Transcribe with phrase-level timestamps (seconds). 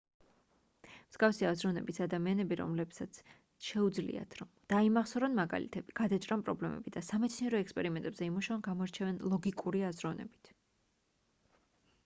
[1.07, 3.17] მსგავსი აზროვნების ადამიანები რომლებსაც
[3.65, 10.51] შეუძლიათ რომ დაიმახსოვრონ მაგალითები გადაჭრან პრობლემები და სამეცნიერო ექსპერიმენტებზე იმუშაონ გამოირჩევიან ლოგიკური აზროვნებით